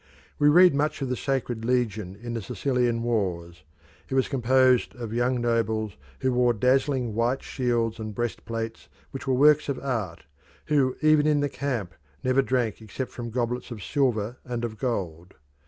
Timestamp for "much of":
0.73-1.09